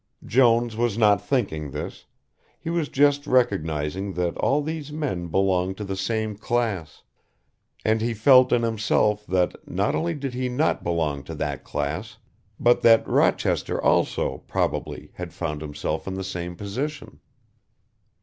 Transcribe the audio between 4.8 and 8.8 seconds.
men belonged to the same class, and he felt in